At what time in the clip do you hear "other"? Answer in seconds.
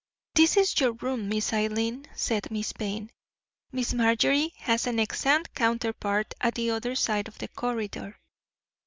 6.71-6.95